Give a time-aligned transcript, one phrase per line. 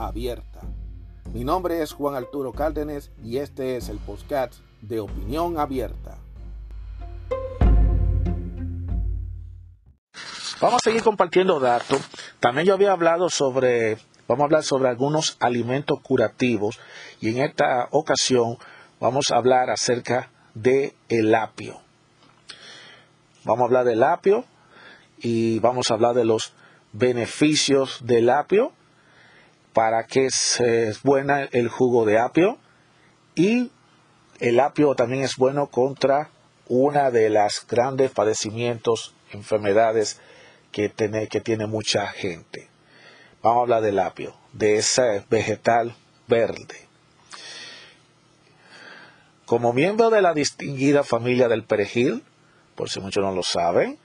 [0.00, 0.60] abierta.
[1.32, 6.18] Mi nombre es Juan Arturo Cárdenas y este es el podcast de Opinión Abierta.
[10.60, 12.00] Vamos a seguir compartiendo datos.
[12.40, 16.80] También yo había hablado sobre, vamos a hablar sobre algunos alimentos curativos
[17.20, 18.58] y en esta ocasión
[19.00, 21.80] vamos a hablar acerca de el apio.
[23.44, 24.44] Vamos a hablar del apio
[25.18, 26.52] y vamos a hablar de los
[26.92, 28.72] beneficios del apio
[29.72, 32.58] para qué es, buena el jugo de apio
[33.34, 33.70] y
[34.40, 36.30] el apio también es bueno contra
[36.68, 40.20] una de las grandes padecimientos, enfermedades
[40.72, 42.68] que tiene, que tiene mucha gente.
[43.42, 45.94] Vamos a hablar del apio, de ese vegetal
[46.26, 46.88] verde.
[49.46, 52.22] Como miembro de la distinguida familia del perejil,
[52.76, 53.98] por si muchos no lo saben,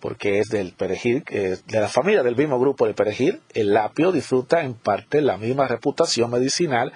[0.00, 4.62] porque es del perejil, de la familia del mismo grupo del perejil, el apio disfruta
[4.62, 6.92] en parte la misma reputación medicinal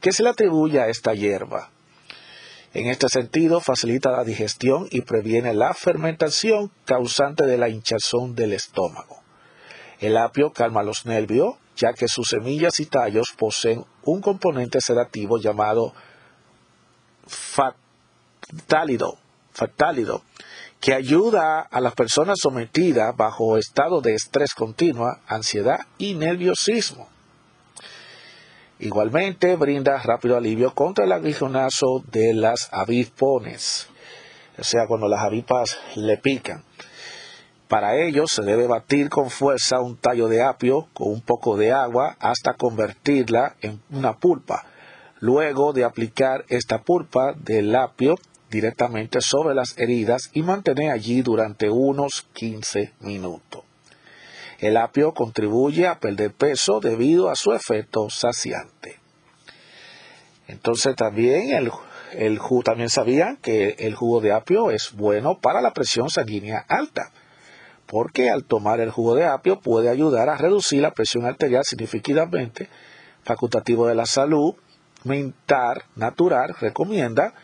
[0.00, 1.70] que se le atribuye a esta hierba.
[2.74, 8.52] En este sentido, facilita la digestión y previene la fermentación causante de la hinchazón del
[8.52, 9.22] estómago.
[10.00, 15.38] El apio calma los nervios, ya que sus semillas y tallos poseen un componente sedativo
[15.38, 15.94] llamado
[17.26, 19.18] factálido,
[19.52, 20.22] factálido
[20.80, 27.08] que ayuda a las personas sometidas bajo estado de estrés continua, ansiedad y nerviosismo.
[28.78, 33.88] Igualmente brinda rápido alivio contra el aguijonazo de las avispones,
[34.56, 36.62] o sea, cuando las avispas le pican.
[37.66, 41.72] Para ello se debe batir con fuerza un tallo de apio con un poco de
[41.72, 44.64] agua hasta convertirla en una pulpa.
[45.20, 48.14] Luego de aplicar esta pulpa del apio
[48.50, 53.62] directamente sobre las heridas y mantener allí durante unos 15 minutos.
[54.58, 58.98] El apio contribuye a perder peso debido a su efecto saciante.
[60.48, 61.70] Entonces también el,
[62.12, 67.12] el también sabían que el jugo de apio es bueno para la presión sanguínea alta,
[67.86, 72.68] porque al tomar el jugo de apio puede ayudar a reducir la presión arterial significativamente,
[73.22, 74.54] facultativo de la salud,
[75.04, 77.34] mental, natural, recomienda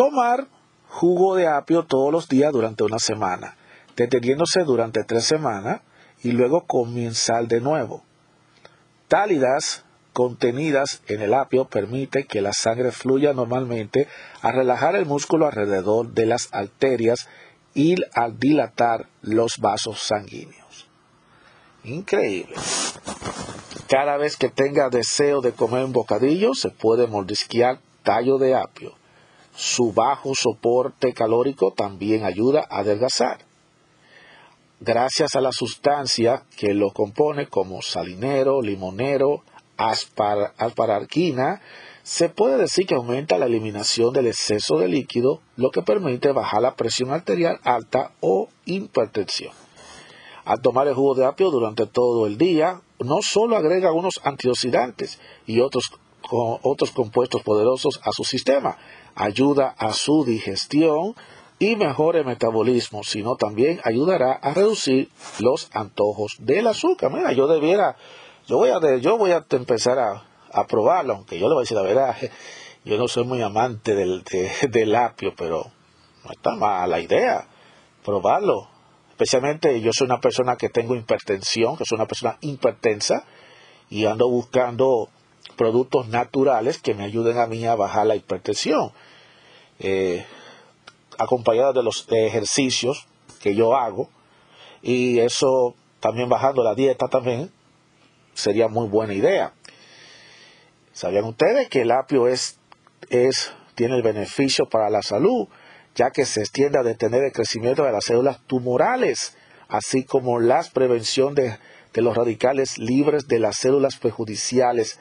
[0.00, 0.46] tomar
[0.88, 3.58] jugo de apio todos los días durante una semana,
[3.96, 5.82] deteniéndose durante tres semanas
[6.22, 8.02] y luego comenzar de nuevo.
[9.08, 9.84] Tálidas
[10.14, 14.08] contenidas en el apio permite que la sangre fluya normalmente
[14.40, 17.28] a relajar el músculo alrededor de las arterias
[17.74, 20.88] y al dilatar los vasos sanguíneos.
[21.84, 22.56] Increíble.
[23.86, 28.98] Cada vez que tenga deseo de comer un bocadillo, se puede mordisquear tallo de apio.
[29.54, 33.44] Su bajo soporte calórico también ayuda a adelgazar.
[34.80, 39.42] Gracias a la sustancia que lo compone como salinero, limonero,
[39.76, 41.60] aspararquina,
[42.02, 46.62] se puede decir que aumenta la eliminación del exceso de líquido, lo que permite bajar
[46.62, 49.52] la presión arterial alta o hipertensión.
[50.44, 55.20] Al tomar el jugo de apio durante todo el día, no solo agrega unos antioxidantes
[55.46, 55.92] y otros,
[56.30, 58.78] otros compuestos poderosos a su sistema,
[59.14, 61.14] ayuda a su digestión
[61.58, 67.12] y mejora el metabolismo, sino también ayudará a reducir los antojos del azúcar.
[67.12, 67.96] Mira, yo debiera,
[68.46, 71.76] yo voy a, yo voy a empezar a, probarlo, aunque yo le voy a decir
[71.76, 72.16] la verdad,
[72.84, 74.24] yo no soy muy amante del,
[74.70, 75.70] del apio, pero
[76.24, 77.46] no está mala idea
[78.04, 78.68] probarlo.
[79.10, 83.24] Especialmente yo soy una persona que tengo hipertensión, que soy una persona hipertensa
[83.90, 85.08] y ando buscando
[85.60, 88.92] productos naturales que me ayuden a mí a bajar la hipertensión.
[89.78, 90.24] Eh,
[91.18, 93.06] acompañada de los ejercicios
[93.42, 94.08] que yo hago
[94.80, 97.50] y eso también bajando la dieta también
[98.32, 99.52] sería muy buena idea.
[100.94, 102.58] ¿Sabían ustedes que el apio es,
[103.10, 105.46] es, tiene el beneficio para la salud,
[105.94, 109.36] ya que se extiende a detener el crecimiento de las células tumorales,
[109.68, 111.58] así como la prevención de,
[111.92, 114.98] de los radicales libres de las células perjudiciales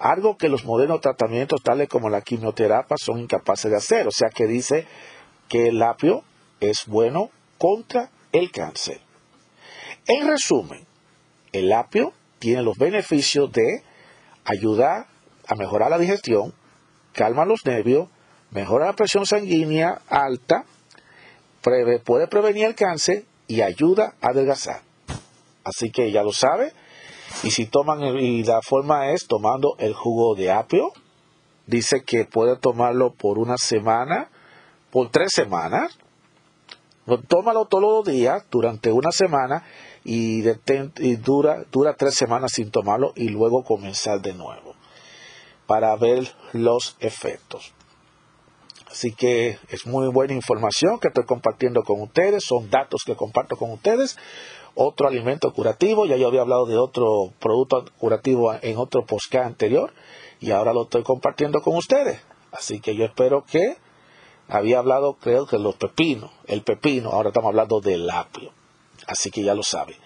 [0.00, 4.08] algo que los modernos tratamientos tales como la quimioterapia son incapaces de hacer.
[4.08, 4.86] O sea que dice
[5.48, 6.24] que el apio
[6.58, 9.00] es bueno contra el cáncer.
[10.06, 10.86] En resumen,
[11.52, 13.82] el apio tiene los beneficios de
[14.44, 15.06] ayuda
[15.46, 16.54] a mejorar la digestión,
[17.12, 18.08] calma los nervios,
[18.50, 20.64] mejora la presión sanguínea alta,
[21.60, 24.80] puede prevenir el cáncer y ayuda a adelgazar.
[25.62, 26.72] Así que ya lo sabe.
[27.42, 30.92] Y si toman, y la forma es tomando el jugo de apio.
[31.66, 34.30] Dice que puede tomarlo por una semana,
[34.90, 35.96] por tres semanas.
[37.28, 39.64] Tómalo todos los días durante una semana
[40.04, 40.42] y,
[41.16, 44.74] dura, dura tres semanas sin tomarlo y luego comenzar de nuevo
[45.66, 47.72] para ver los efectos.
[48.90, 53.56] Así que es muy buena información que estoy compartiendo con ustedes, son datos que comparto
[53.56, 54.16] con ustedes.
[54.74, 59.92] Otro alimento curativo, ya yo había hablado de otro producto curativo en otro podcast anterior
[60.40, 62.20] y ahora lo estoy compartiendo con ustedes.
[62.52, 63.76] Así que yo espero que
[64.48, 68.52] había hablado, creo que los pepinos, el pepino, ahora estamos hablando del apio.
[69.06, 69.96] Así que ya lo sabe.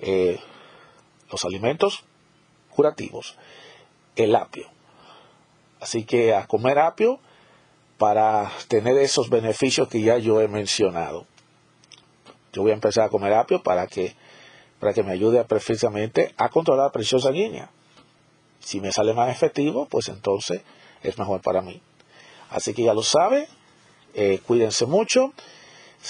[0.00, 0.38] Eh,
[1.30, 2.04] los alimentos
[2.70, 3.36] curativos,
[4.16, 4.68] el apio.
[5.80, 7.20] Así que a comer apio
[7.98, 11.26] para tener esos beneficios que ya yo he mencionado.
[12.56, 14.16] Yo voy a empezar a comer apio para que,
[14.80, 17.70] para que me ayude precisamente a controlar la presión sanguínea.
[18.60, 20.62] Si me sale más efectivo, pues entonces
[21.02, 21.82] es mejor para mí.
[22.48, 23.46] Así que ya lo sabe,
[24.14, 25.34] eh, cuídense mucho.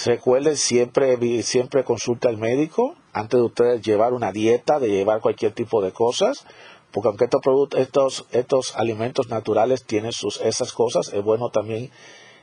[0.05, 5.51] Recuerden siempre, siempre consulta al médico antes de ustedes llevar una dieta, de llevar cualquier
[5.51, 6.45] tipo de cosas
[6.91, 11.91] porque aunque estos productos, estos, estos alimentos naturales tienen sus esas cosas, es bueno también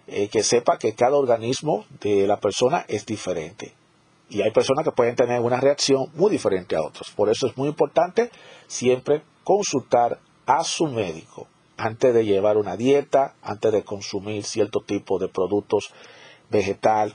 [0.06, 3.73] eh, que sepa que cada organismo de la persona es diferente.
[4.29, 7.11] Y hay personas que pueden tener una reacción muy diferente a otros.
[7.11, 8.31] Por eso es muy importante
[8.67, 15.19] siempre consultar a su médico antes de llevar una dieta, antes de consumir cierto tipo
[15.19, 15.93] de productos
[16.50, 17.15] vegetal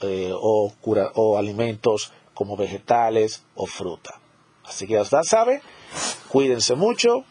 [0.00, 0.72] eh, o,
[1.14, 4.20] o alimentos como vegetales o fruta.
[4.64, 5.62] Así que ya sabe,
[6.28, 7.24] cuídense mucho.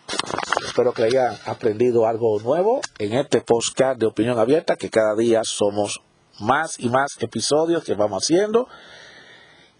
[0.65, 5.41] Espero que hayan aprendido algo nuevo en este podcast de opinión abierta, que cada día
[5.43, 6.01] somos
[6.39, 8.67] más y más episodios que vamos haciendo.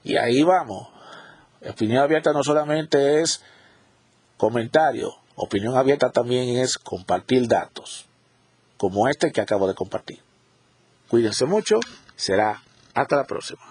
[0.03, 0.87] Y ahí vamos.
[1.67, 3.43] Opinión abierta no solamente es
[4.37, 8.07] comentario, opinión abierta también es compartir datos,
[8.77, 10.19] como este que acabo de compartir.
[11.09, 11.79] Cuídense mucho,
[12.15, 12.61] será
[12.93, 13.61] hasta la próxima.